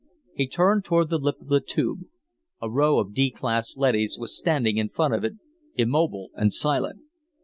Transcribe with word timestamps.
He 0.33 0.47
turned 0.47 0.83
toward 0.83 1.11
the 1.11 1.19
lip 1.19 1.39
of 1.41 1.47
the 1.49 1.59
Tube. 1.59 2.05
A 2.59 2.67
row 2.71 2.97
of 2.97 3.13
D 3.13 3.29
class 3.29 3.77
leadys 3.77 4.17
was 4.17 4.35
standing 4.35 4.77
in 4.77 4.89
front 4.89 5.13
of 5.13 5.23
it, 5.23 5.33
immobile 5.75 6.31
and 6.33 6.51
silent. 6.51 7.01